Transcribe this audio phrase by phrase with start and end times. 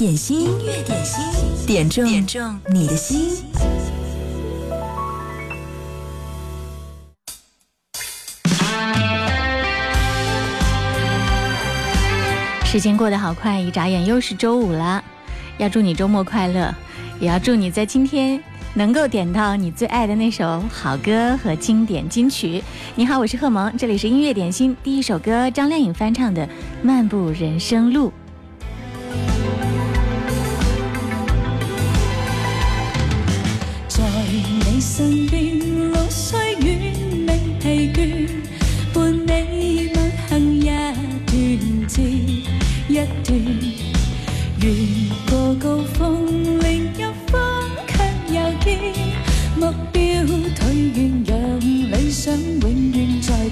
[0.00, 1.22] 点心，音乐点心，
[1.66, 3.44] 点中点中你的心。
[12.64, 15.04] 时间过得好快，一眨眼又是周五了。
[15.58, 16.74] 要祝你周末快乐，
[17.20, 18.42] 也要祝你在今天
[18.72, 22.64] 能够点到你最爱的那首好歌和经典金曲。
[22.94, 24.74] 你好，我是贺萌，这里是音乐点心。
[24.82, 26.46] 第一首歌，张靓颖翻唱的
[26.82, 28.08] 《漫步人生路》。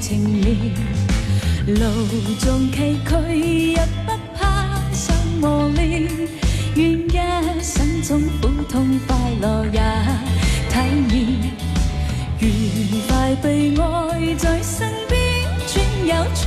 [0.09, 0.73] 远在前面。
[1.67, 1.85] 路
[2.39, 3.77] 纵崎岖也
[4.07, 6.09] 不怕受磨练，
[6.77, 9.81] 愿一生中苦痛快乐也。
[10.71, 10.79] 体
[11.11, 11.19] 验
[12.41, 15.19] 愉快被爱在身边
[15.67, 16.47] 转又转，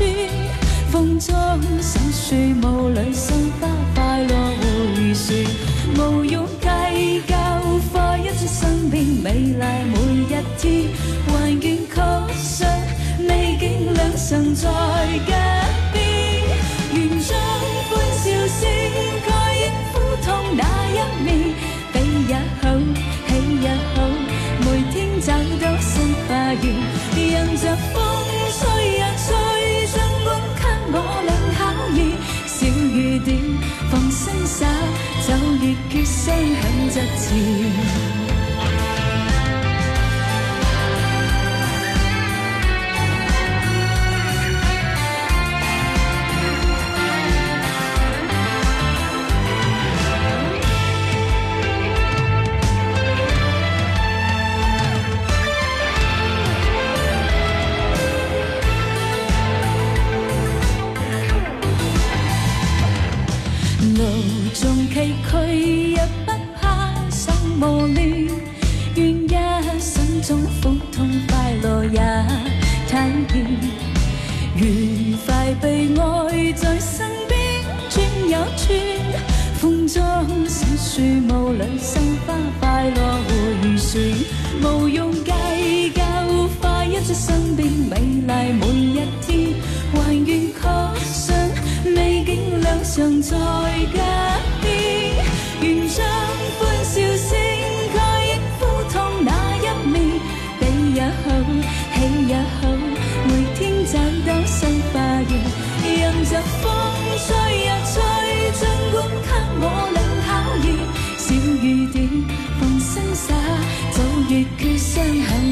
[0.89, 1.35] 风中
[1.81, 4.33] 小树雾里心花快乐
[4.95, 5.45] 回旋，
[5.97, 7.35] 无用计较
[7.91, 10.89] 快一生命美丽每一天，
[11.27, 12.65] 还愿确信
[13.27, 14.69] 美景两常在
[15.27, 15.33] 脚
[15.93, 16.01] 边，
[16.93, 17.37] 愿将
[17.89, 19.10] 欢笑声。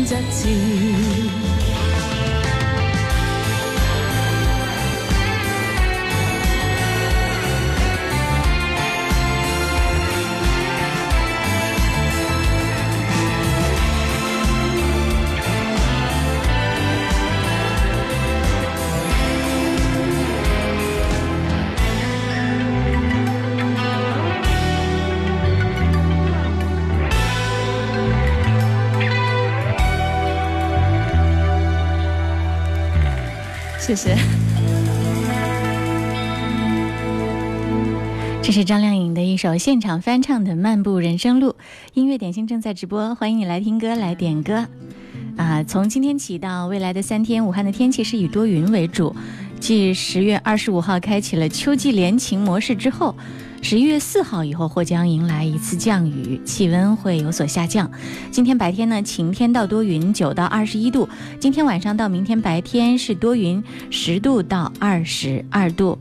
[0.06, 0.24] Chất
[33.90, 34.16] 谢谢。
[38.44, 41.50] 这是张靓颖的一首现场翻唱的《漫步人生路》，
[41.96, 44.68] 音乐点心正在直播，欢迎你来听歌来点歌。
[45.38, 49.16] 啊，从今天起到未来的三天，武汉的天气是以多云为主。
[49.60, 53.16] 继十月二十五号开启了秋季连晴模式之后。
[53.62, 57.90] 十一月四号以后或将迎来一次降雨，气温会有所下降。
[58.32, 61.08] 今天白天呢，晴天到多云，九到二十一度。
[61.40, 65.98] 今天晚上到明天白天是多云，十度到二十二度。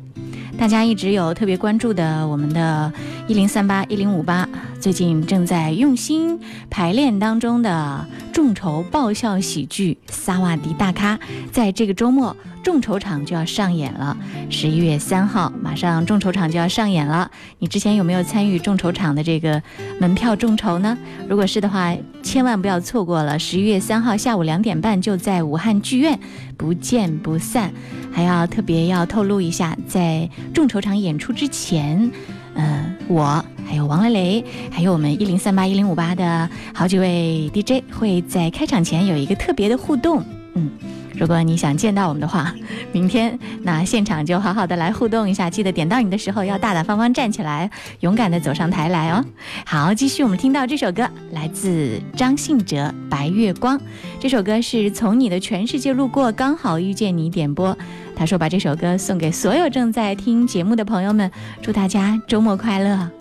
[0.59, 2.93] 大家一直有特别关注的，我们的
[3.29, 4.49] 一零三八一零五八，
[4.81, 6.39] 最近正在用心
[6.69, 11.17] 排练当中的众筹爆笑喜剧《萨瓦迪大咖》，
[11.53, 12.37] 在这个周末。
[12.61, 14.15] 众筹场就要上演了，
[14.51, 17.31] 十一月三号，马上众筹场就要上演了。
[17.61, 19.63] 你之前有没有参与众筹场的这个
[19.99, 20.99] 门票众筹呢？
[21.29, 23.39] 如果是的话，千万不要错过了。
[23.39, 26.19] 十一月三号下午两点半就在武汉剧院，
[26.59, 27.73] 不见不散。
[28.13, 32.11] 还要特别要透露一下，在众筹场演出之前，
[32.55, 40.23] 嗯，我还有王雷雷，还有我们一零三八一零五八的好几位 DJ 会在开场前有一个特别的互动，
[40.55, 40.71] 嗯。
[41.19, 42.55] 如果你想见到我们的话，
[42.93, 45.51] 明天那现场就好好的来互动一下。
[45.51, 47.69] 记得点到你的时候要大大方方站起来，
[48.01, 49.25] 勇敢的走上台来哦。
[49.67, 52.77] 好，继续我们听到这首歌，来自张信哲
[53.09, 53.77] 《白月光》。
[54.21, 57.77] 这首歌是从你的全世界路过，刚好遇见你点播。
[58.15, 61.31] 他说把这首歌送给所有正在听节目的朋友们，
[61.61, 63.18] 祝大家周末快乐。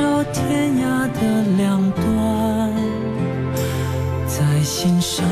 [0.00, 1.20] 绕天涯的
[1.58, 2.72] 两端，
[4.26, 5.26] 在心上，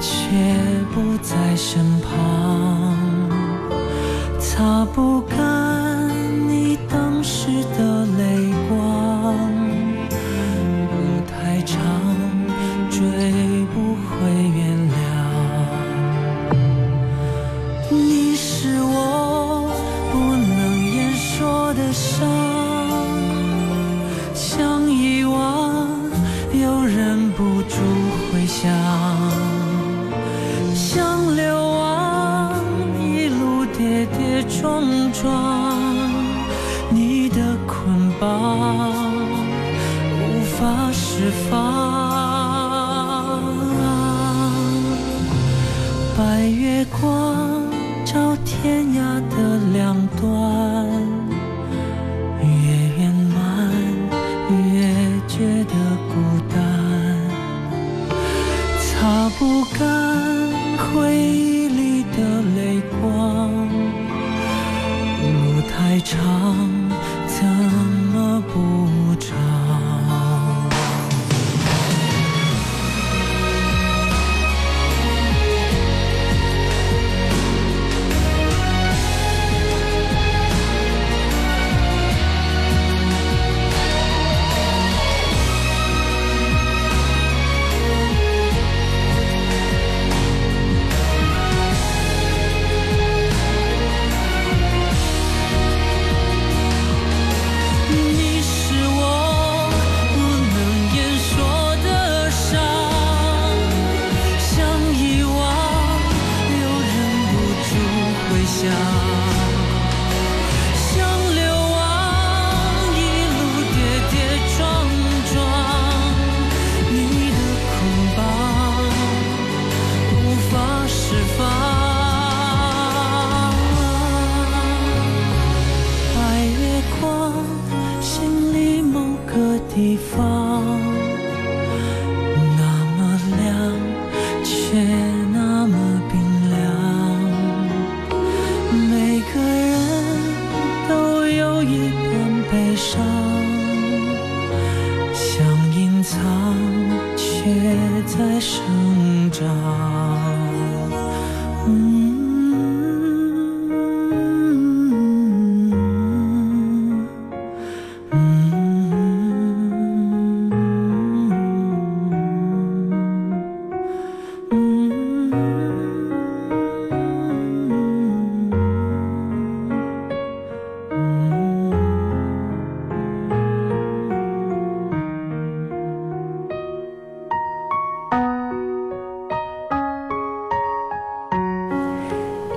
[0.00, 0.14] 却
[0.94, 2.96] 不在身旁，
[4.38, 5.20] 擦不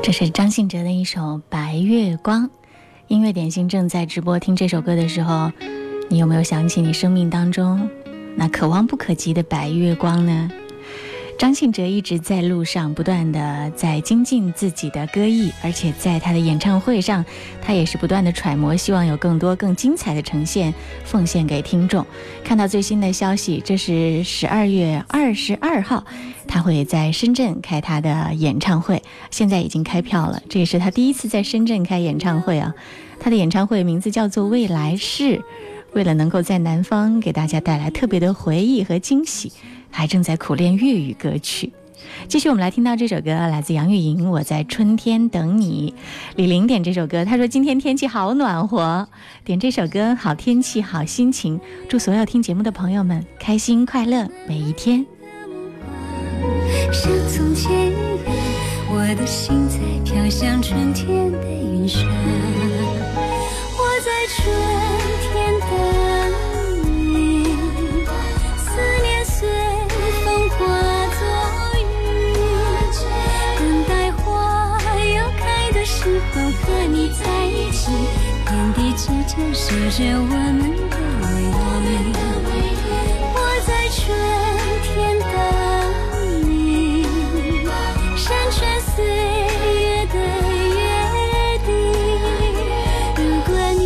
[0.08, 2.46] 这是张信哲的一首《白月光》。
[3.10, 5.52] 音乐点心正在直播，听这首歌的时候，
[6.08, 7.90] 你有没有想起你生命当中
[8.38, 10.50] 那可望不可及的白月光呢？
[11.38, 17.24] 张信哲一直在路上不断的在精进自己的歌艺，而且在他的演唱会上，
[17.62, 20.74] 他也是不断的揣摩，希望有更多更精彩的呈现
[21.06, 22.04] 奉献给听众。
[22.44, 26.04] 看到最新的消息，这是十二月二十二号，
[26.48, 32.74] 他会在深圳开他的演唱会，现在已经开票了，这也是他第一次在深圳开演唱会啊。
[33.20, 35.38] 他的演唱会名字叫做《未来式》，
[35.94, 39.52] 为了能够在南方给大家带来特别的回忆和惊喜。
[39.92, 41.72] 还正在苦练粤语歌曲，
[42.28, 45.94] 继续我们来听到这首歌，来自杨钰莹，《我在春天等你》。
[46.36, 49.08] 李玲点这首歌，她说今天天气好暖和，
[49.44, 55.06] 点这首歌，好天气，好心情，祝所有听节目的朋友们开心快乐每一天。
[56.92, 58.36] 像从前一样，
[58.90, 62.04] 我的心在飘向春天的云上，
[63.74, 64.87] 我在春
[76.08, 77.92] 和你在一起
[78.46, 80.60] 天地之间守着我们
[80.90, 80.96] 的
[82.46, 82.76] 唯一。
[83.34, 83.36] 我
[83.66, 83.96] 在春
[84.84, 84.88] 天
[85.20, 85.28] 等
[86.50, 86.52] 你，
[88.16, 90.16] 山川岁月的
[90.76, 90.80] 约
[91.66, 91.68] 定。
[93.18, 93.48] 如果
[93.78, 93.82] 你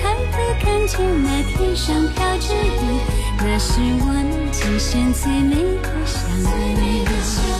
[0.00, 0.92] 抬头看见
[1.22, 2.78] 那天上飘着雨，
[3.38, 3.70] 那是
[4.00, 4.18] 我们
[4.52, 6.14] 今生最美的相
[7.56, 7.59] 遇。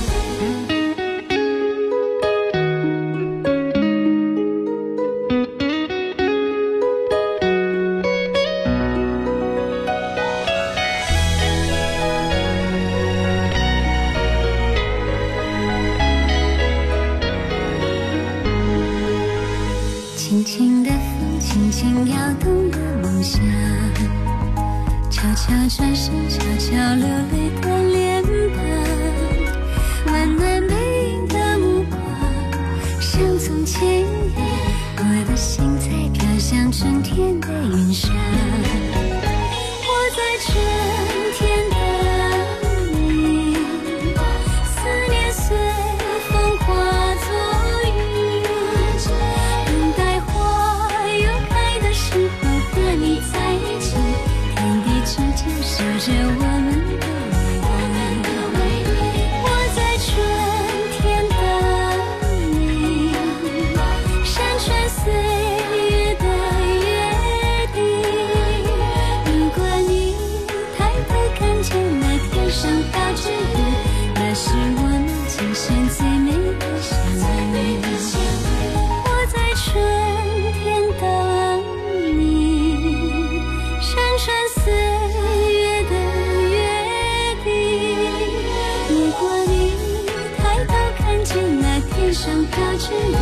[92.10, 93.14] 天上飘着雨，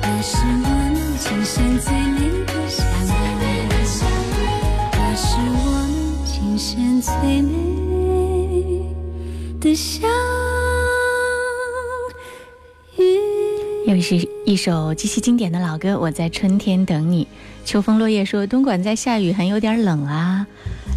[0.00, 2.86] 那是我能尽现最美的想
[13.88, 14.16] 又是
[14.46, 17.24] 一首极其经典的老歌，《我在春天等你》。
[17.64, 20.46] 秋风落叶说：“东莞在下雨，很有点冷啊。”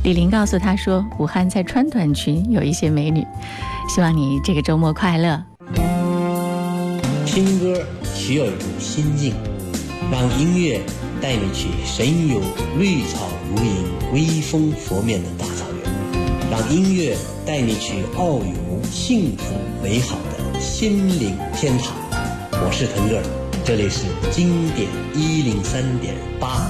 [0.05, 3.25] 李玲告诉他说：“武汉在穿短裙，有一些美女。”
[3.89, 5.43] 希望你这个周末快乐。
[7.33, 7.81] 听歌
[8.13, 9.33] 需要一种心境，
[10.11, 10.81] 让音乐
[11.21, 12.41] 带你去神游
[12.77, 21.95] 绿草如茵、微风拂面的大草原，让音乐带你去遨游幸福美好的心灵天堂。
[22.51, 23.23] 我是腾格尔，
[23.63, 26.69] 这里是经典一零三点八。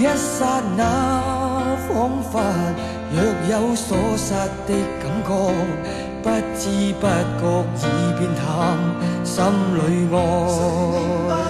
[0.00, 0.80] 一刹那
[1.86, 2.40] 仿佛
[3.12, 4.32] 若有所失
[4.66, 5.28] 的感觉，
[6.22, 6.62] 不知
[6.98, 7.44] 不觉
[7.84, 7.84] 已
[8.18, 8.42] 变淡，
[9.22, 9.44] 心
[9.76, 9.78] 里
[11.28, 11.49] 爱。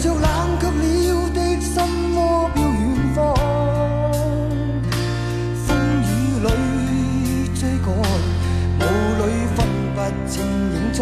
[0.00, 0.22] 着冷
[0.58, 1.76] 却了的心
[2.16, 2.74] 窝，飘远
[3.14, 3.18] 方。
[5.66, 5.68] 风
[6.00, 6.48] 雨里
[7.54, 7.88] 追赶，
[8.80, 8.82] 雾
[9.20, 9.22] 里
[9.54, 9.58] 分
[9.94, 10.32] 不清
[10.72, 10.98] 影踪。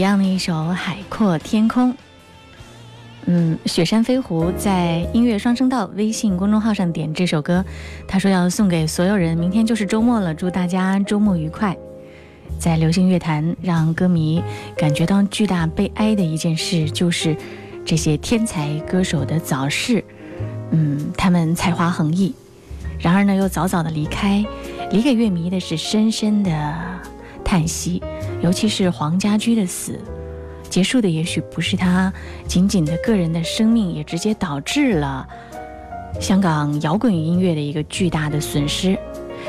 [0.00, 1.92] Beyond 的一首《海阔天空》。
[3.26, 7.62] 嗯，雪山飞狐在音乐双声道微信公众号上点这首歌，
[8.08, 9.36] 他说要送给所有人。
[9.36, 11.76] 明天就是周末了，祝大家周末愉快。
[12.58, 14.42] 在流行乐坛，让歌迷
[14.74, 17.36] 感觉到巨大悲哀的一件事，就是
[17.84, 20.02] 这些天才歌手的早逝。
[20.70, 22.34] 嗯，他们才华横溢，
[22.98, 24.42] 然而呢，又早早的离开，
[24.90, 26.74] 离给乐迷的是深深的
[27.44, 28.02] 叹息。
[28.42, 29.98] 尤其是黄家驹的死，
[30.68, 32.12] 结束的也许不是他
[32.46, 35.26] 仅仅的个人的生命，也直接导致了
[36.20, 38.98] 香港摇滚音乐的一个巨大的损失。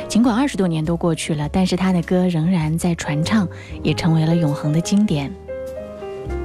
[0.07, 3.47] 尽管二十多年都过去了，但是他的歌仍然在传唱，
[3.81, 5.31] 也成为了永恒的经典。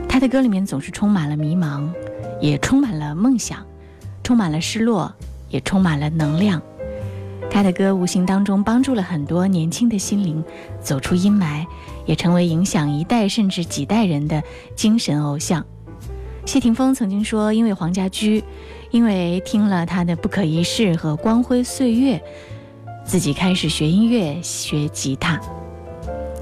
[0.09, 1.89] 他的歌里面总是充满了迷茫，
[2.41, 3.59] 也充满了梦想，
[4.23, 5.13] 充满了失落，
[5.49, 6.61] 也充满了能量。
[7.51, 10.43] 他的歌无形当中帮助了很多年轻的心灵
[10.81, 11.65] 走出阴霾，
[12.07, 14.43] 也成为影响一代甚至几代人的
[14.75, 15.65] 精神偶像。
[16.47, 18.43] 谢霆锋曾经说：“因为黄家驹，
[18.93, 22.17] 因为听了他的《不可一世》和《光辉岁月》，
[23.05, 25.41] 自己开始学音乐、学吉他。”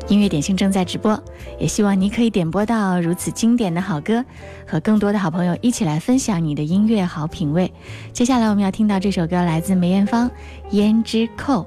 [0.07, 1.19] 音乐点心正在直播，
[1.59, 4.23] 也希望你可以点播到如此经典的好歌，
[4.67, 7.73] 和更多的好朋友一起来分享你的音乐好品味。
[8.13, 10.31] 接下来我们要听到这首歌，来自梅艳芳
[10.75, 11.63] 《胭脂扣》。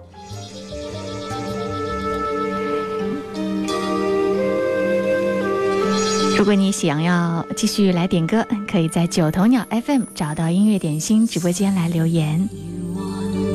[6.37, 12.47] 如果你想要继续来点歌，可以在九头鸟 FM 找到音乐点心直播间来留言。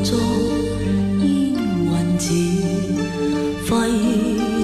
[0.02, 0.18] 作
[1.20, 2.34] 烟云字，
[3.64, 3.76] 费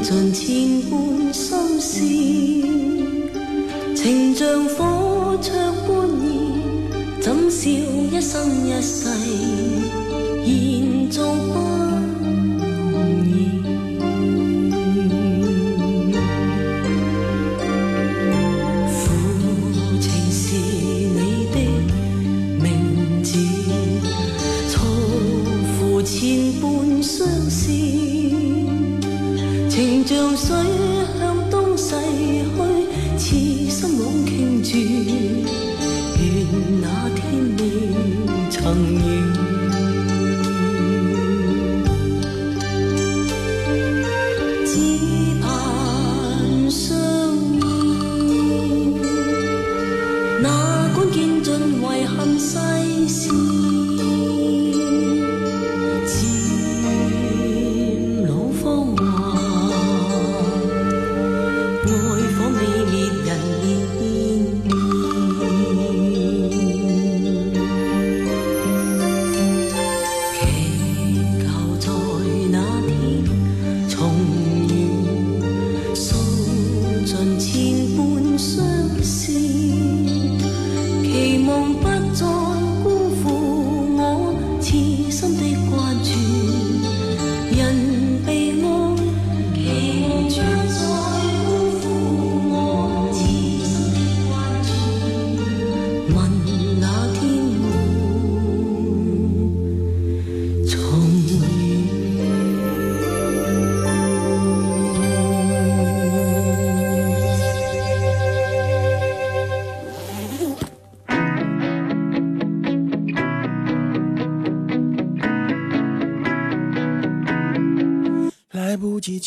[0.02, 2.00] 尽千般心事，
[3.94, 5.52] 情像火灼
[5.86, 9.08] 般热，怎笑一生一世，
[10.44, 11.87] 延续不。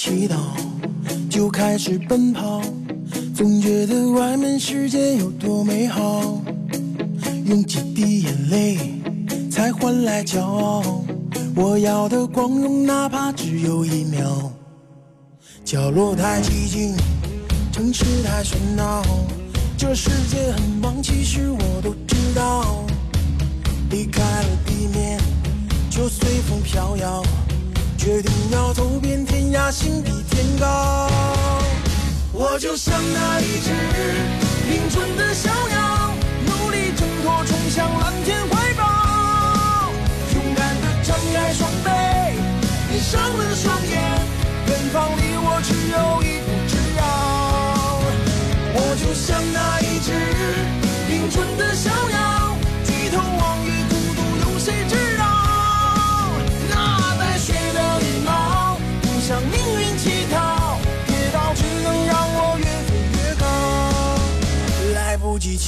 [0.04, 0.34] 祈祷，
[1.30, 2.60] 就开始奔跑，
[3.36, 6.42] 总觉得外面世界有多美好。
[7.46, 8.80] 用几滴眼泪
[9.52, 11.04] 才换来骄傲，
[11.56, 14.52] 我要的光荣哪怕只有一秒。
[15.64, 16.96] 角落太寂静，
[17.72, 19.04] 城市太喧闹，
[19.78, 20.81] 这世界很
[32.72, 33.70] 就像那一只
[34.74, 36.14] 迎春的小鸟，
[36.46, 39.92] 努力挣脱，冲向蓝天怀抱。
[40.34, 41.91] 勇敢地张开双臂，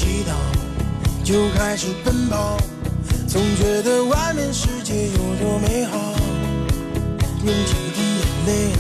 [0.04, 0.34] 祈祷，
[1.24, 2.58] 就开始奔跑，
[3.26, 5.98] 总觉得外面世界有多美好。
[7.46, 8.72] 用几滴眼泪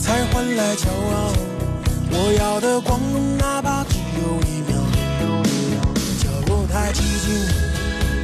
[0.00, 1.32] 才换来骄傲，
[2.10, 4.76] 我要的光荣哪怕只有一秒。
[6.18, 7.26] 角落太寂静，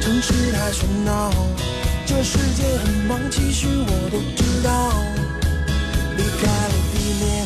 [0.01, 1.31] 城市太喧闹，
[2.05, 4.91] 这世界很忙，其实我都知道。
[6.17, 7.45] 离开了地面，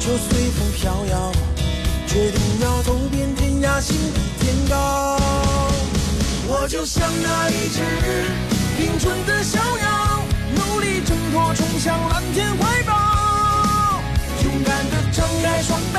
[0.00, 1.32] 就随风飘摇，
[2.06, 3.45] 决定要走遍天
[3.80, 5.18] 心比天高。
[6.48, 7.82] 我就像那一只
[8.78, 10.22] 凌春的小鸟，
[10.54, 12.94] 努力挣脱，冲向蓝天怀抱。
[14.44, 15.98] 勇敢地张开双臂，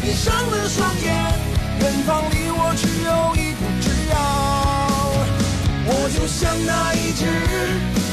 [0.00, 1.12] 闭上了双眼，
[1.80, 4.14] 远方离我只有一步之遥。
[5.86, 7.26] 我就像那一只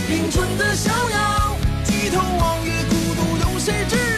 [0.10, 4.17] 凌春的小鸟，低头望月，孤独有谁知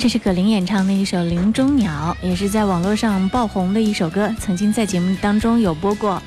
[0.00, 6.22] 这是葛林演唱的一首《林中鸟》，也是在网络上爆红的一首歌，曾经在节目当中有播过。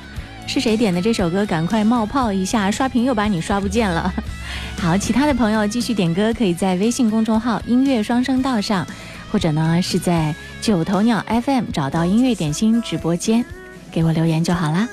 [0.46, 1.46] 是谁点的这首歌？
[1.46, 4.12] 赶快冒泡一下，刷屏又把你刷不见了。
[4.78, 8.86] 好，其他的朋友继续点歌，可以在微信公众号“音乐双声道”上，
[9.32, 13.42] 或者呢是在九头鸟 FM 找到音乐点心直播间，
[13.90, 14.86] 给我留言就好啦。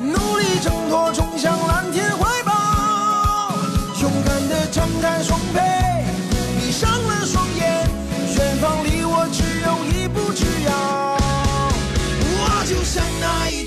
[0.00, 1.58] 努力挣脱，冲向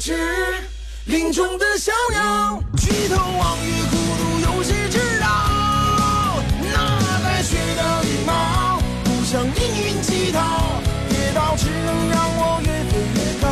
[0.06, 0.14] 只
[1.06, 5.26] 林中的小鸟，举头望月，孤独有谁知道？
[6.62, 13.48] 那带雪的羽毛，不向命运乞讨，跌倒只能让我越飞越高。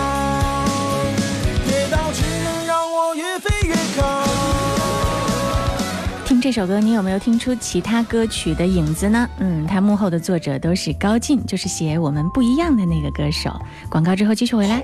[1.65, 4.23] 跌倒只能让我越飞越高。
[6.27, 9.27] 听这首歌，你有没有听出其他歌曲的影子呢？
[9.39, 13.59] 嗯，它幕后的作者都是高进，就是写我们不一样的那个歌手。
[13.89, 14.83] 广告之后继续回来。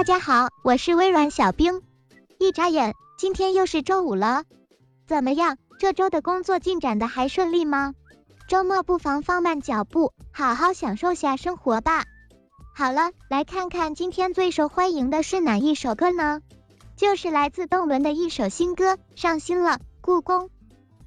[0.00, 1.82] 大家好，我是微软小冰。
[2.38, 4.44] 一眨眼，今天又是周五了。
[5.06, 7.92] 怎么样，这周的工作进展的还顺利吗？
[8.48, 12.04] 周末不妨放慢脚步，好好享受下生活吧。
[12.74, 16.40] 好了，来看看今天最受欢迎的是哪一首歌呢？
[16.96, 19.72] 就是来自邓伦的一首新歌《上新了》。
[20.00, 20.48] 故宫，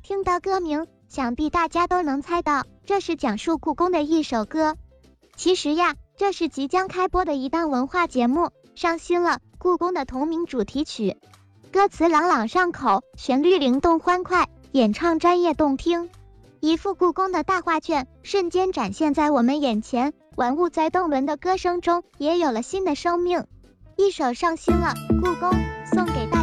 [0.04, 4.76] 听到歌名，想必大家都能猜到，这是讲述故宫的一首歌。
[5.36, 8.52] 其实呀，这是即将开播的一档文化节目。
[8.76, 11.16] 上新了，故宫的同名主题曲，
[11.72, 16.10] 歌词朗朗上口，旋律灵动欢快，演唱专业动听，
[16.60, 23.46] 一幅故宫的大画卷瞬间展现在我们眼前，玩物在邓伦的歌声中也有了新的生命。
[23.96, 25.52] 一首《上新了》，故宫
[25.86, 26.43] 送给大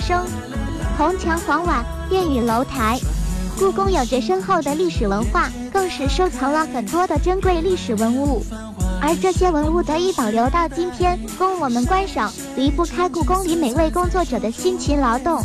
[0.00, 0.26] 生，
[0.96, 2.98] 红墙黄瓦、殿宇楼台。
[3.58, 8.40] 故宫有着深厚的历史文化，更是收藏了很多的珍贵历史文物，
[9.02, 15.42] 而这些文物得以保留到今天，供我们观赏，离不开故宫里每位工作者的辛勤劳动。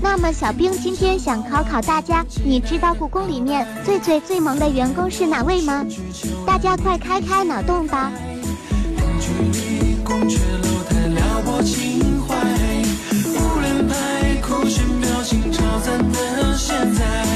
[0.00, 5.84] 那么，小兵今天想考考大家，你知道故宫里面最最最萌的员工是哪位吗？
[6.46, 8.10] 大家快开开脑洞吧！
[15.98, 17.31] 能现在。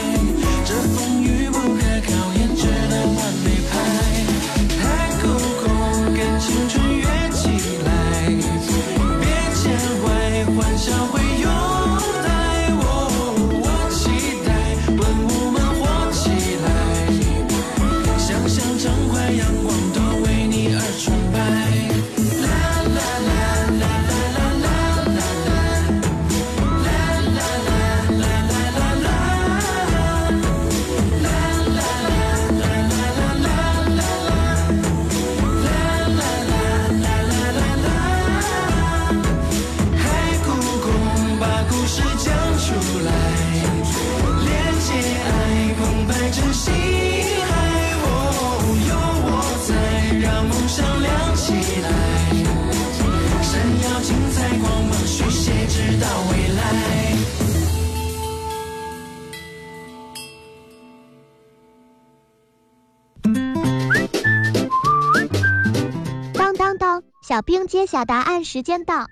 [67.47, 69.07] 冰揭晓答案时间到。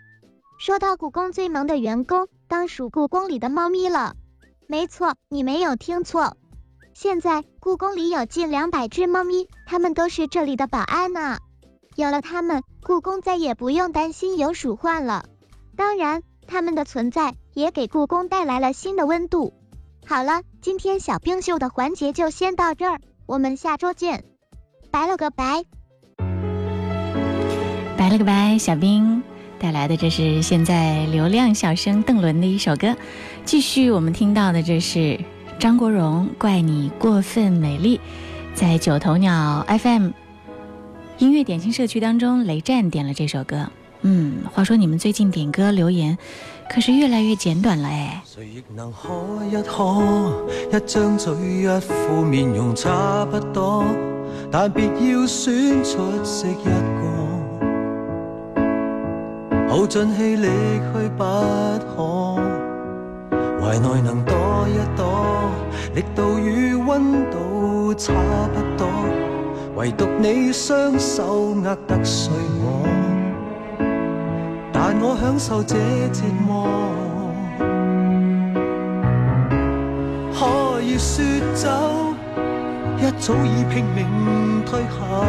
[0.59, 4.17] 说到故宫最萌的员工，当属故宫里的猫咪了。
[4.67, 6.37] 没错，你没有听错。
[6.95, 11.39] 现在故宫里有近两百只猫咪，它们都是这里的保安呢。
[11.95, 15.27] 有了它们，故宫再也不用担心有鼠患了。
[15.77, 19.55] 当然，它们的存在也给故宫带来了新的温度。
[20.05, 24.25] 好了，今天小冰秀的环节就先到这儿，我们下周见，
[24.91, 25.65] 拜了个拜。
[28.05, 29.23] 拜了个拜，小兵
[29.59, 32.95] 带来的这是现在流量小生邓伦的一首歌。
[33.47, 35.19] 继续，我们听到的这是
[35.59, 37.97] 张国荣《怪你过分美丽》。
[38.55, 40.11] 在九头鸟 FM
[41.17, 43.71] 音乐点心社区当中，雷战点了这首歌。
[44.03, 46.19] 嗯，话说你们最近点歌留言
[46.69, 48.23] 可是越来越简短了哎。
[48.27, 49.09] 谁亦能可
[49.51, 53.83] 一可，一张嘴一副面容差不多，
[54.53, 57.14] 但别要选出色一个。
[59.75, 62.37] 耗尽气力去不可，
[63.61, 64.33] 怀内能躲
[64.69, 65.51] 一躲，
[65.97, 68.13] 力度与温度差
[68.55, 68.87] 不多，
[69.75, 72.87] 唯独你双手握得碎我，
[74.73, 75.75] 但我享受这
[76.13, 76.69] 折磨。
[80.39, 81.69] 可以说走，
[83.01, 85.25] 一早已拼命退后。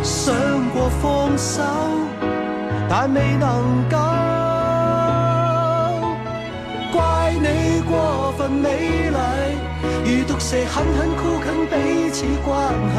[0.00, 0.32] 想
[0.74, 1.62] 过放手，
[2.88, 3.48] 但未能
[3.90, 3.96] 够。
[6.92, 9.16] 怪你过分美丽，
[10.04, 11.74] 如毒蛇狠狠箍紧彼
[12.10, 12.48] 此关
[12.94, 12.96] 系，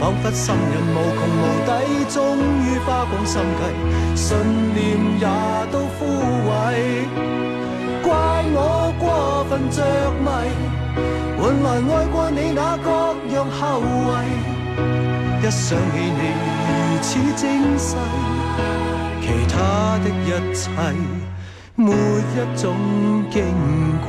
[0.00, 1.70] 仿佛心人无穷无底，
[2.08, 2.16] 终
[2.64, 3.62] 于花光心计，
[4.16, 4.26] 信
[4.74, 4.78] 念
[5.20, 5.26] 也
[5.72, 6.06] 都枯
[6.48, 6.50] 萎。
[8.02, 8.08] 怪
[8.54, 8.58] 我
[8.98, 9.76] 过分着
[10.24, 10.26] 迷，
[11.36, 12.86] 换来爱过你那各
[13.34, 15.07] 样后遗。
[15.40, 16.20] 一想起你
[16.66, 16.68] 如
[17.00, 17.96] 此精细，
[19.20, 20.68] 其他的一切
[21.76, 22.74] 没一种
[23.30, 23.34] 矜
[24.04, 24.08] 贵。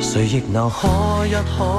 [0.00, 1.78] 谁亦能可一可，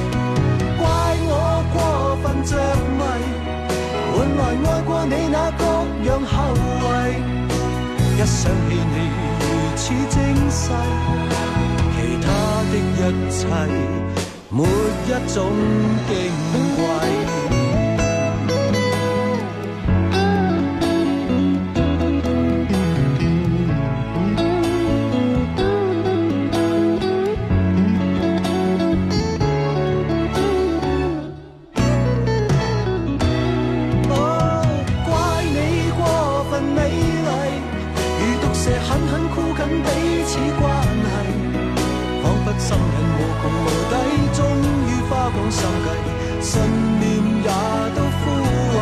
[2.43, 2.51] 着
[2.97, 3.01] 迷，
[4.13, 5.63] 换来爱过你那各
[6.07, 7.19] 样后遗。
[8.17, 8.95] 一想起你
[9.39, 9.43] 如
[9.75, 10.15] 此精
[10.49, 10.63] 细，
[11.95, 12.27] 其他
[12.69, 12.99] 的一
[13.31, 13.39] 切
[14.49, 15.37] 没一种
[16.07, 16.09] 矜
[16.75, 16.79] 贵
[40.31, 41.09] 此关系
[42.23, 43.93] 仿佛心瘾无穷无底
[44.31, 44.39] 终
[44.87, 45.87] 于花光心计
[46.41, 46.51] 信
[47.01, 47.03] 念
[47.43, 47.49] 也
[47.93, 48.23] 都枯
[48.77, 48.79] 萎。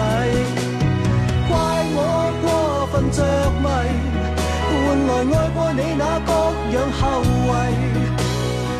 [1.49, 1.51] 怪
[1.95, 1.97] 我
[2.43, 2.45] 过
[2.91, 3.17] 分着
[3.63, 3.65] 迷
[4.69, 4.77] 换
[5.07, 6.29] 来爱过你那各
[6.69, 7.71] 样后遗。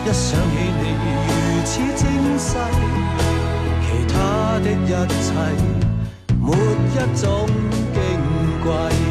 [0.05, 0.84] 一想起你
[1.26, 1.30] 如
[1.65, 2.47] 此精细
[3.82, 4.13] 其他
[4.59, 4.91] 的一
[5.26, 5.28] 切
[6.39, 6.53] 没
[6.93, 7.49] 一种
[7.95, 7.97] 矜
[8.63, 9.09] 贵。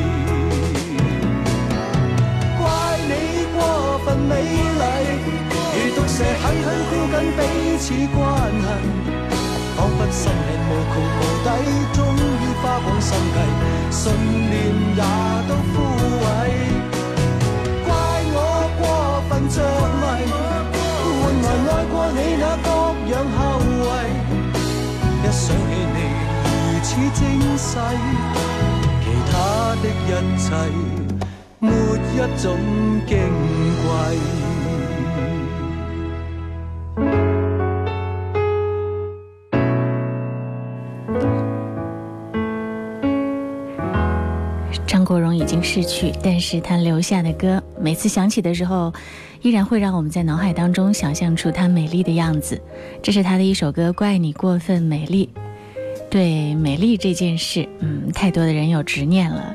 [7.10, 7.40] 紧彼
[7.78, 7.84] 此
[8.14, 8.18] 关
[8.60, 8.66] 系，
[9.76, 11.46] 仿佛心力无穷无底，
[11.94, 13.36] 终于花光心计，
[13.90, 14.00] 信
[14.50, 14.52] 念
[14.94, 15.02] 也
[15.48, 15.74] 都枯
[16.22, 16.26] 萎。
[17.86, 17.88] 怪
[18.34, 18.36] 我
[18.78, 18.82] 过
[19.28, 19.56] 分着
[20.00, 20.02] 迷，
[21.18, 22.68] 换来爱过你那各
[23.10, 23.38] 样后
[23.80, 23.90] 遗。
[25.20, 25.96] 一想起你
[26.44, 26.46] 如
[26.82, 27.20] 此精
[27.56, 27.66] 细，
[29.02, 29.32] 其他
[29.82, 30.46] 的一切
[31.58, 32.44] 没一种
[33.06, 33.10] 矜
[33.82, 34.47] 贵。
[45.48, 48.92] 已经逝去，但是他留下的歌，每次响起的时候，
[49.40, 52.60] 依然会让我们在脑海当中想象出他美丽的样子。
[53.02, 55.30] 这是他的一首歌《怪你过分美丽》。
[56.10, 59.54] 对美丽这件事，嗯，太多的人有执念了。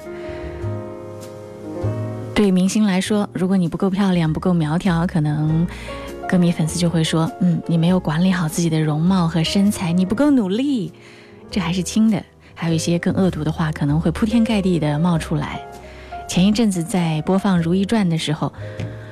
[2.33, 5.67] 对明星来说，如果你不够漂亮、不够苗条，可能
[6.27, 10.91] 歌迷粉丝就会说，嗯，你没有管理好自己的容貌和身材，你不够努力。
[11.51, 12.19] 这还是轻的。
[12.55, 15.59] 还有一些更恶毒的话可能会铺天盖地的冒出来。
[16.27, 18.51] 前一阵子在播放《如懿传》的时候，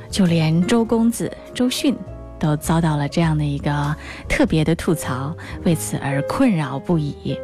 [0.09, 1.95] 就连周公子周迅
[2.39, 3.95] 都遭到了这样的一个
[4.27, 7.37] 特别的吐槽，为此而困扰不已。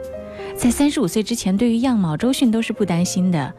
[0.55, 3.53] 在三十五岁之前，对于样貌，周迅都是不担心的。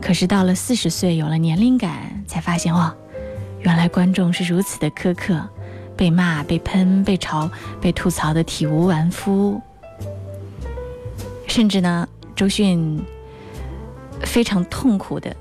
[0.00, 2.92] 可是到了四十岁，有了年龄感，才发现哦，
[3.60, 5.40] 原来观众是如此的苛刻，
[5.96, 7.48] 被骂、被喷、被嘲、
[7.80, 9.60] 被吐槽的体无完肤。
[11.46, 13.00] 甚至呢，周迅
[14.22, 15.34] 非常痛苦的，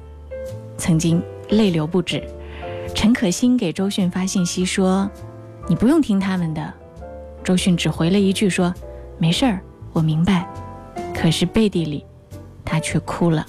[0.77, 2.23] 曾经泪流不止。
[2.95, 5.09] 陈可辛给周迅发信息说
[5.69, 6.73] ：“你不用听他们的。”
[7.43, 8.73] 周迅只回了一句说
[9.17, 9.59] ：“没事儿，
[9.93, 10.47] 我明白。”
[11.13, 12.05] 可是背地里，
[12.65, 13.45] 他却哭了。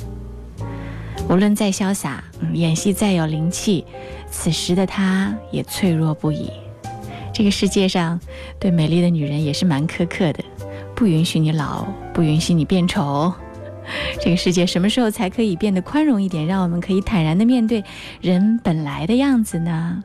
[1.28, 3.84] 无论再潇洒，演戏再有灵气，
[4.30, 6.50] 此时的他也脆弱不已。
[7.32, 8.18] 这个世界上，
[8.58, 10.44] 对美丽的女人也是蛮苛刻的。
[10.94, 13.32] 不允许你老，不允许你变丑。
[14.20, 17.84] 这个世界什么时候才可以变得宽容一点，让我们可以坦然的面对
[18.20, 20.02] 人本来的样子呢？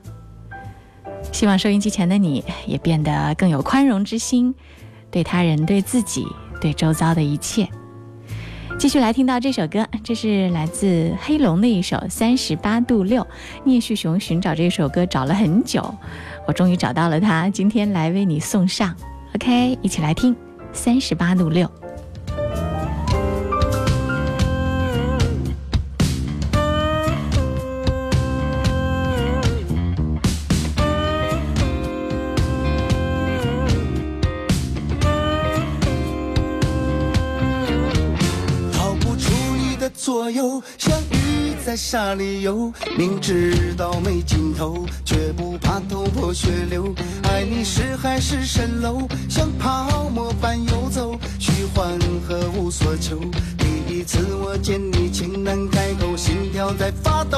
[1.32, 4.54] 希望收音机前的你也变得更有宽容之心，
[5.10, 6.26] 对他人、对自己、
[6.62, 7.68] 对周遭的一切。
[8.78, 13.22] 继续来听到这首歌，这是来自黑龙的一首《三十八度六》。
[13.64, 15.96] 聂旭雄寻找这首歌找了很久，
[16.46, 18.94] 我终于找到了它，今天来为你送上。
[19.34, 20.36] OK，一起来听。
[20.74, 21.72] 三十八度六。
[41.96, 46.94] 鱼在沙里游，明知道没尽头，却不怕头破血流。
[47.24, 53.18] 爱你是海市蜃楼，像泡沫般游走，虚幻和无所求。
[53.58, 57.38] 第一次我见你，情难开口，心跳在发抖。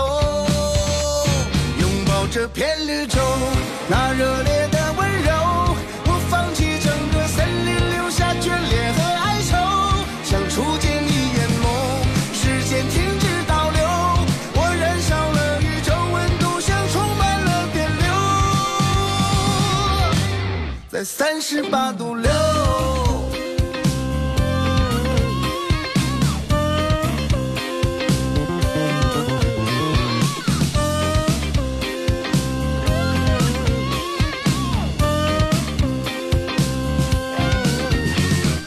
[1.79, 3.21] 拥抱这片绿洲，
[3.87, 4.76] 那热烈的
[20.97, 22.31] 在三十八度六。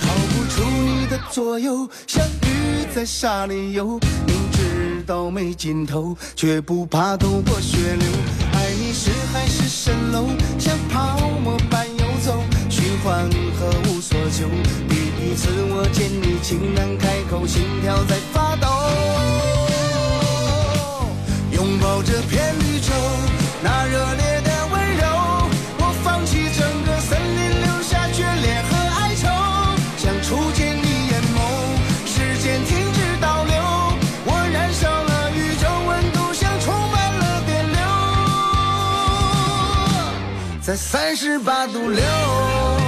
[0.01, 3.99] 逃不出你的左右，像鱼在沙里游。
[4.29, 8.09] 明知道没尽头，却不怕头破血流。
[8.53, 10.29] 爱你是海市蜃楼，
[10.61, 11.90] 像泡沫般，
[13.01, 13.25] 虚幻
[13.59, 14.47] 和无所求。
[14.87, 18.69] 第一次我见你，情难开口，心跳在发抖。
[21.51, 22.93] 拥抱这片绿洲，
[23.63, 25.49] 那热烈的温柔，
[25.79, 29.29] 我放弃整个森林，留下眷恋和哀愁，
[29.97, 31.41] 想触见你眼眸，
[32.05, 33.57] 时间停止倒流，
[34.27, 37.81] 我燃烧了宇宙温度，像充满了电流，
[40.61, 42.80] 在三十八度六。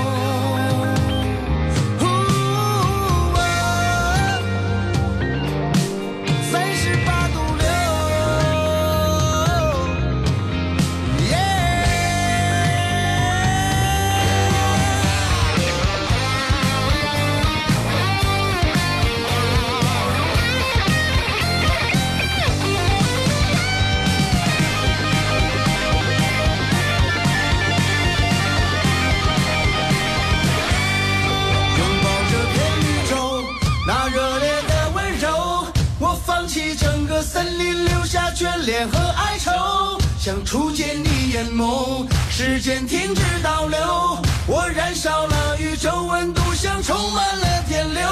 [40.24, 48.06] 像初见你眼眸，时间停止倒流，我燃烧了宇宙，温度像充满了电流，拥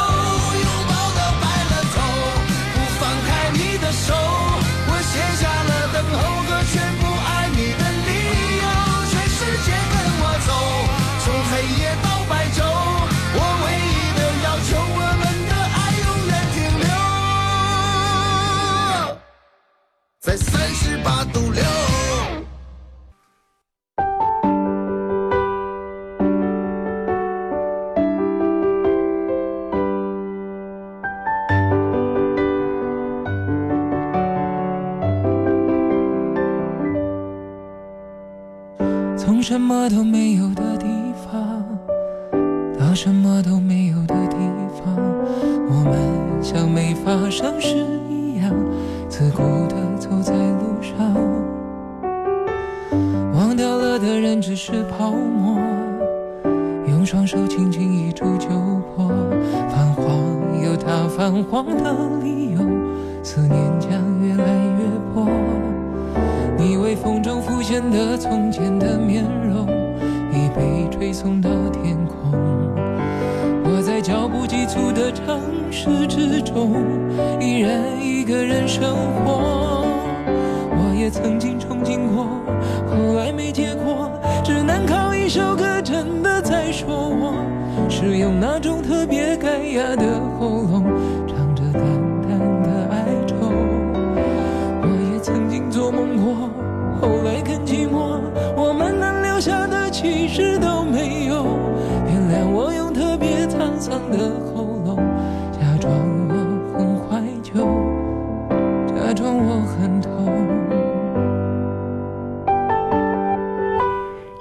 [0.88, 2.02] 抱到白了头，
[2.74, 4.12] 不放开你的手，
[4.90, 8.10] 我写下了等候和全部爱你的理
[8.58, 8.66] 由，
[9.06, 10.50] 全世界跟我走，
[11.22, 12.58] 从黑夜到白昼，
[13.38, 16.58] 我唯一的要求，我们的爱永远停
[19.06, 19.14] 留，
[20.20, 21.69] 在三十八度六。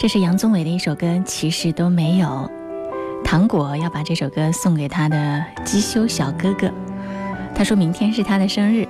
[0.10, 2.49] 是杨宗纬的一首歌，其实都没有。
[3.24, 6.68] 糖果要把这首歌送给他的机修小哥哥，
[7.53, 8.88] 他说明天是他的生日，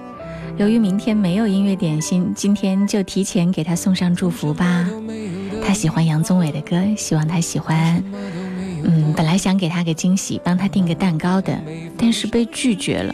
[0.55, 4.87] 由于明天没有音乐点心，今天就提前给他送上祝福吧。
[5.61, 8.01] 他喜欢杨宗纬的歌，希望他喜欢。
[8.85, 11.53] 嗯，本来想给他个惊喜，帮他订个蛋糕的，
[11.97, 13.13] 但是被拒绝了。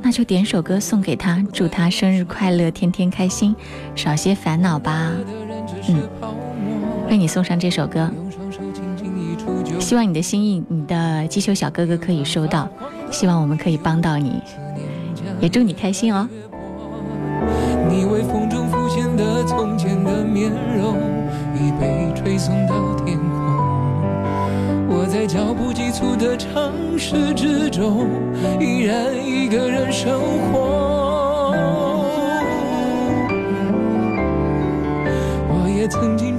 [0.00, 3.54] 那就点首歌送给他，祝他生日快乐，天天开心，
[3.94, 5.12] 少些烦恼吧。
[5.88, 6.08] 嗯，
[7.12, 8.10] 为你送上这首歌，
[9.78, 12.66] 希望你的心意，你的机修小哥哥可以收到，
[13.10, 14.40] 希望我们可以帮到你，
[15.38, 16.26] 也祝你开心哦。
[17.90, 20.96] 你微风中浮现的从前的面容，
[21.54, 23.28] 已被吹送到天空。
[24.88, 28.08] 我在脚步急促的城市之中，
[28.58, 30.18] 依然一个人生
[30.50, 31.52] 活。
[35.50, 36.38] 我也曾经，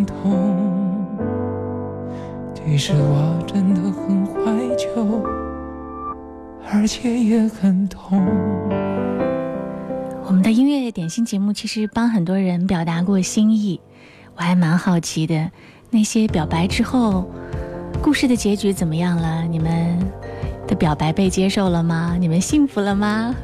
[2.81, 4.41] 其实我真的很怀
[4.75, 5.23] 旧，
[6.73, 8.25] 而且也很痛。
[10.25, 13.79] 我们的音乐点心节目其实帮很多人表达过心意，
[14.35, 15.51] 我还蛮好奇的，
[15.91, 17.29] 那些表白之后，
[18.01, 19.43] 故事的结局怎么样了？
[19.43, 19.95] 你们
[20.67, 22.17] 的表白被接受了吗？
[22.19, 23.35] 你们幸福了吗？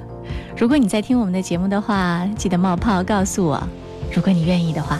[0.58, 3.62] 如果你在听我们的节目的话，记得冒泡告诉我。
[4.12, 4.98] 如果你愿意的话，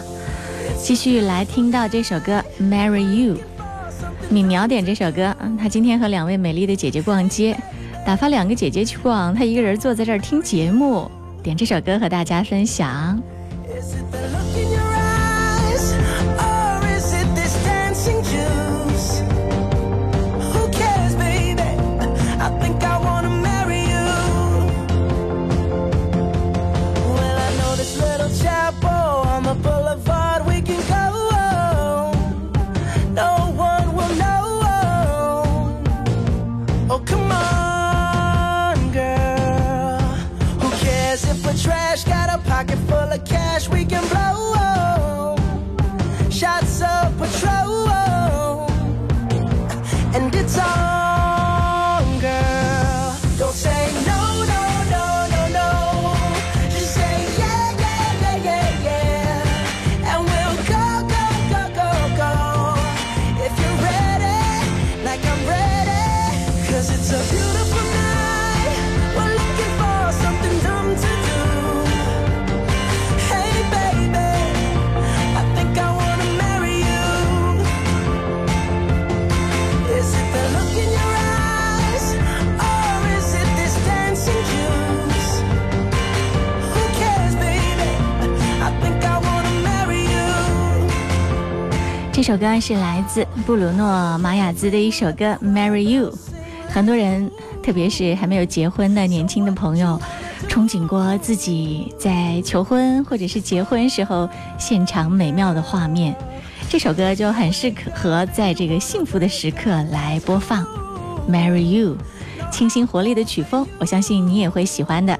[0.80, 3.34] 继续来听到这首歌《Marry You》。
[4.28, 7.56] 你秒点这首歌，嗯他今天和两位美丽的姐姐逛街，
[8.06, 11.10] 打发两个姐姐去逛，他一个人坐在这儿听节目，
[11.42, 13.20] 点这首歌和大家分享。
[36.90, 37.37] Oh, come on,
[92.28, 96.10] 首歌是来自布鲁诺·马雅兹的一首歌《Marry You》。
[96.68, 97.30] 很多人，
[97.62, 99.98] 特别是还没有结婚的年轻的朋友，
[100.46, 106.14] 憧憬过自己在求婚或者是结婚时候现场美妙的画面。
[106.68, 110.62] 这首歌就很适合在这个幸福的时刻来播放，
[111.30, 111.96] 《Marry You》，
[112.52, 115.18] 清新活力的曲风，我相信你也会喜欢的。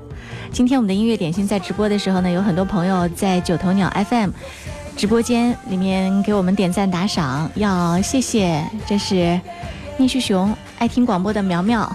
[0.53, 4.31] 今天我们的音乐点心在直播的时候呢，有很多朋友在九头鸟 FM
[4.99, 8.61] 直播间里面给我们点赞打赏，要谢谢。
[8.85, 9.41] 这是
[9.97, 11.89] 聂旭雄爱听广播的苗苗，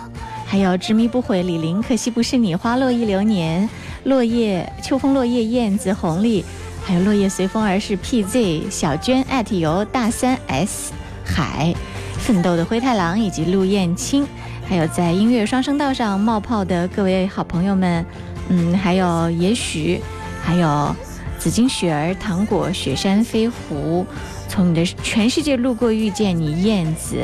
[0.45, 3.69] 还有执迷不悔李林，可惜不是你，花落一流年，
[4.05, 6.45] 落叶秋风落叶燕子红丽。
[6.85, 10.93] 还有落叶随风而逝，PZ 小娟艾特由大三 S
[11.25, 11.75] 海
[12.19, 14.25] 奋斗的灰太狼以及陆燕青，
[14.65, 18.05] 还有在音乐双声道上冒泡的各位好朋友们，
[18.47, 20.01] 嗯，还有也许，
[20.41, 20.95] 还有
[21.43, 24.05] 紫金雪儿、糖果、雪山飞狐，
[24.47, 27.17] 从你的全世界路过遇见你，燕子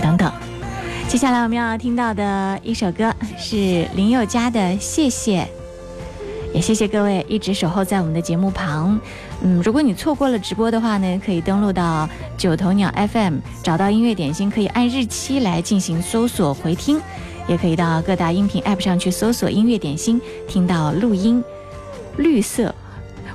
[0.00, 0.32] 等等。
[1.08, 5.40] 接下来我们要听到的一首歌是林宥嘉的《谢谢》。
[6.54, 9.00] 也谢谢各位一直守候在我们的节目旁。
[9.42, 12.08] 嗯，如果你错过了直播的话呢，可以登录到
[12.38, 17.00] 九头鸟 FM，找到音乐点心，可以按日期来进行搜索回听，
[17.48, 21.42] 也可以到各大音频 App 上去搜索音乐点心，听到录音，
[22.16, 22.72] 绿色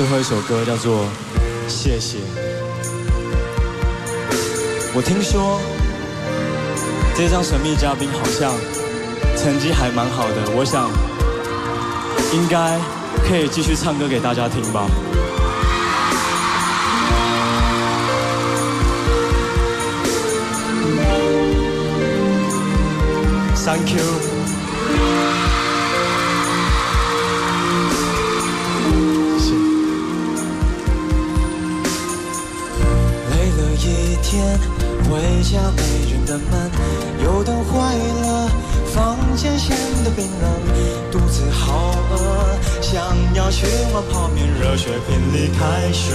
[0.00, 1.04] 最后一首歌叫做
[1.68, 2.16] 《谢谢》。
[4.94, 5.60] 我听说
[7.14, 8.50] 这张神秘嘉宾好像
[9.36, 10.88] 成绩还蛮好的，我想
[12.32, 12.80] 应该
[13.28, 14.86] 可以继续唱歌给大家听吧。
[23.54, 24.39] Thank you。
[33.82, 34.58] 一天，
[35.08, 36.70] 回家没人的门，
[37.24, 38.50] 油灯坏了，
[38.92, 39.74] 房间显
[40.04, 40.50] 得冰冷，
[41.10, 46.14] 肚子好饿，想要去碗泡面，热水瓶里开水，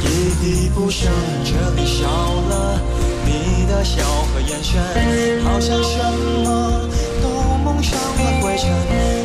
[0.00, 0.04] 一
[0.42, 1.10] 滴不剩，
[1.44, 1.50] 这
[1.80, 2.78] 里少了
[3.24, 4.02] 你的笑
[4.32, 5.98] 和眼神，好像什
[6.44, 6.88] 么
[7.22, 7.28] 都
[7.64, 8.68] 蒙上了灰尘。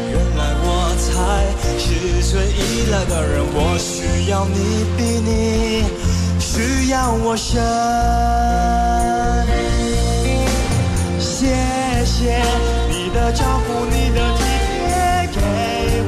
[0.09, 1.11] 原来我才
[1.77, 1.85] 是
[2.31, 5.83] 最依赖的人，我需要你比你
[6.53, 7.59] 需要我深。
[11.19, 11.47] 谢
[12.05, 12.39] 谢
[12.87, 15.41] 你的照顾，你的体贴，给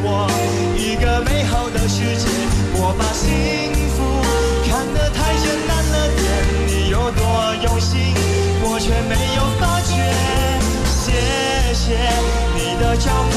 [0.04, 0.30] 我
[0.78, 2.28] 一个美好的世界。
[2.76, 3.26] 我把幸
[3.98, 3.98] 福
[4.70, 6.22] 看得太简单了点，
[6.68, 7.20] 你有多
[7.64, 8.14] 用心，
[8.62, 9.98] 我却没有发觉。
[10.86, 11.10] 谢
[11.74, 11.98] 谢
[12.54, 13.35] 你的照顾，